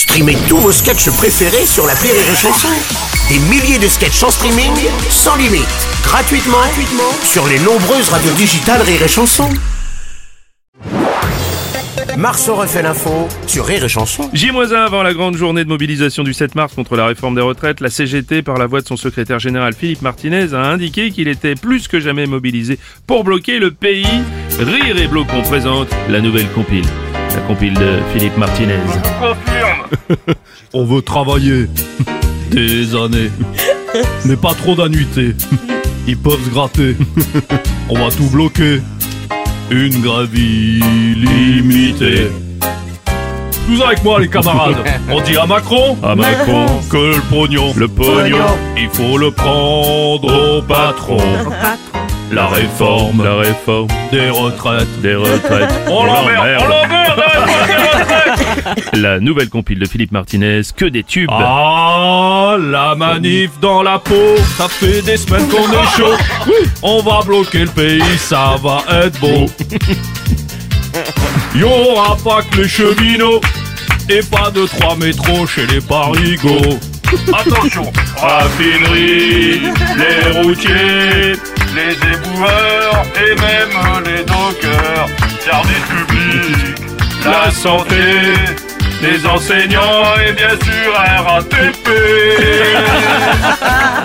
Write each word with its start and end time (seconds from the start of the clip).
Streamez 0.00 0.38
tous 0.48 0.56
vos 0.56 0.72
sketchs 0.72 1.10
préférés 1.10 1.66
sur 1.66 1.86
la 1.86 1.92
Rire 1.92 2.14
et 2.14 2.34
Chanson. 2.34 2.68
Des 3.28 3.38
milliers 3.50 3.78
de 3.78 3.86
sketchs 3.86 4.22
en 4.22 4.30
streaming, 4.30 4.72
sans 5.10 5.36
limite, 5.36 5.68
gratuitement, 6.02 6.56
gratuitement 6.56 7.12
sur 7.22 7.46
les 7.46 7.58
nombreuses 7.58 8.08
radios 8.08 8.32
digitales 8.32 8.80
Rire 8.80 9.02
et 9.02 9.08
Chanson. 9.08 9.50
Marceau 12.16 12.54
refait 12.54 12.80
l'info 12.80 13.28
sur 13.46 13.66
Rire 13.66 13.84
et 13.84 13.90
Chanson. 13.90 14.30
J-1 14.32 14.72
avant 14.74 15.02
la 15.02 15.12
grande 15.12 15.36
journée 15.36 15.64
de 15.64 15.68
mobilisation 15.68 16.22
du 16.22 16.32
7 16.32 16.54
mars 16.54 16.74
contre 16.74 16.96
la 16.96 17.04
réforme 17.04 17.34
des 17.34 17.42
retraites, 17.42 17.80
la 17.80 17.90
CGT, 17.90 18.40
par 18.40 18.56
la 18.56 18.64
voix 18.64 18.80
de 18.80 18.86
son 18.86 18.96
secrétaire 18.96 19.38
général 19.38 19.74
Philippe 19.74 20.00
Martinez, 20.00 20.54
a 20.54 20.62
indiqué 20.62 21.10
qu'il 21.10 21.28
était 21.28 21.56
plus 21.56 21.88
que 21.88 22.00
jamais 22.00 22.24
mobilisé 22.24 22.78
pour 23.06 23.22
bloquer 23.22 23.58
le 23.58 23.70
pays. 23.70 24.06
Rire 24.58 24.96
et 24.96 25.08
Blocon 25.08 25.42
présente 25.42 25.88
la 26.08 26.22
nouvelle 26.22 26.48
compile. 26.52 26.86
La 27.34 27.40
compile 27.42 27.74
de 27.74 27.98
Philippe 28.14 28.38
Martinez. 28.38 28.80
On 30.72 30.84
veut 30.84 31.02
travailler 31.02 31.66
des 32.50 32.94
années, 32.94 33.30
mais 34.24 34.36
pas 34.36 34.54
trop 34.54 34.74
d'annuités. 34.74 35.34
Ils 36.06 36.16
peuvent 36.16 36.42
se 36.44 36.50
gratter. 36.50 36.96
On 37.88 37.94
va 37.94 38.10
tout 38.10 38.28
bloquer. 38.30 38.80
Une 39.70 40.00
gravie 40.00 40.80
limitée. 41.14 42.28
Tous 43.68 43.80
avec 43.82 44.02
moi 44.02 44.18
les 44.18 44.26
camarades. 44.28 44.76
On 45.08 45.20
dit 45.20 45.36
à 45.36 45.46
Macron, 45.46 45.96
À 46.02 46.16
Macron. 46.16 46.66
que 46.90 46.96
le 47.14 47.20
pognon, 47.30 47.72
Le 47.76 47.86
pognon. 47.86 48.38
il 48.76 48.88
faut 48.88 49.16
le 49.16 49.30
prendre 49.30 50.56
au 50.58 50.62
patron. 50.62 51.18
La 52.30 52.46
réforme 52.46 53.24
La 53.24 53.36
réforme 53.36 53.88
des 54.12 54.30
retraites. 54.30 55.00
des 55.02 55.14
retraites. 55.16 55.70
On 55.88 56.04
l'emmerde, 56.04 56.62
on 56.62 56.68
l'emmerde, 56.68 57.22
la 58.94 59.18
nouvelle 59.20 59.48
compile 59.48 59.78
de 59.80 59.86
Philippe 59.86 60.12
Martinez, 60.12 60.60
que 60.76 60.84
des 60.84 61.02
tubes. 61.02 61.28
Ah, 61.32 62.56
la 62.60 62.94
manif 62.94 63.50
dans 63.60 63.82
la 63.82 63.98
peau, 63.98 64.36
ça 64.56 64.68
fait 64.68 65.02
des 65.02 65.16
semaines 65.16 65.48
qu'on 65.48 65.70
est 65.72 65.86
chaud. 65.96 66.14
On 66.82 67.02
va 67.02 67.20
bloquer 67.26 67.60
le 67.60 67.66
pays, 67.68 68.02
ça 68.18 68.54
va 68.62 68.82
être 69.04 69.18
beau. 69.20 69.46
Y 71.54 71.64
aura 71.64 72.16
pas 72.22 72.42
que 72.42 72.58
les 72.62 72.68
cheminots 72.68 73.40
et 74.08 74.20
pas 74.22 74.50
de 74.50 74.66
trois 74.66 74.94
métros 74.96 75.46
chez 75.46 75.66
les 75.66 75.80
parigots. 75.80 76.78
Attention, 77.32 77.92
raffinerie, 78.16 79.62
les 79.96 80.40
routiers, 80.40 81.32
les 81.74 81.92
éboueurs 81.92 83.04
et 83.16 83.34
même 83.34 84.04
les 84.04 84.22
dockers, 84.24 85.08
service 85.44 85.86
public, 85.88 86.76
la 87.24 87.50
santé, 87.50 87.94
les 89.02 89.26
enseignants 89.26 90.14
et 90.26 90.32
bien 90.32 90.50
sûr 90.50 90.94
RATP. 90.94 91.88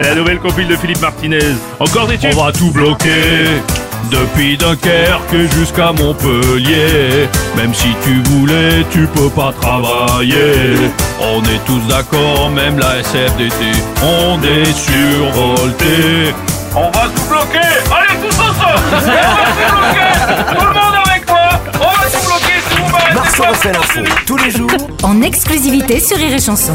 La 0.00 0.14
nouvelle 0.14 0.38
compile 0.38 0.68
de 0.68 0.76
Philippe 0.76 1.00
Martinez. 1.00 1.54
Encore 1.78 2.06
des 2.06 2.18
tubes. 2.18 2.30
On 2.36 2.44
va 2.44 2.52
tout 2.52 2.70
bloquer. 2.70 3.60
Depuis 4.10 4.56
Dunkerque 4.56 5.36
jusqu'à 5.56 5.92
Montpellier 5.92 7.28
Même 7.56 7.74
si 7.74 7.88
tu 8.02 8.22
voulais, 8.30 8.84
tu 8.90 9.06
peux 9.06 9.28
pas 9.28 9.52
travailler. 9.60 10.90
On 11.20 11.42
est 11.44 11.64
tous 11.66 11.80
d'accord, 11.88 12.50
même 12.50 12.78
la 12.78 13.00
SFDT 13.00 13.54
On 14.02 14.40
est 14.42 14.72
survolté. 14.72 16.34
On 16.74 16.90
va 16.90 17.08
tout 17.14 17.28
bloquer. 17.28 17.68
Allez 17.90 18.18
tous 18.22 18.38
ensemble. 18.38 18.80
On 18.92 19.04
va 19.04 19.46
tout 19.54 19.74
bloquer. 19.74 20.58
Tout 20.58 20.66
le 20.66 20.72
monde 20.72 20.96
avec 21.06 21.28
moi 21.28 21.48
On 21.74 21.84
va 21.84 22.06
tout 22.10 22.26
bloquer 22.26 22.58
si 22.70 22.76
vous 22.76 22.90
m'arrêtez 22.90 23.14
Marceau 23.14 23.42
refait 23.48 23.72
l'info 23.72 24.00
tous 24.26 24.36
les 24.36 24.50
jours. 24.50 24.70
En 25.02 25.22
exclusivité 25.22 26.00
sur 26.00 26.16
Rire 26.16 26.34
et 26.34 26.40
Chanson. 26.40 26.74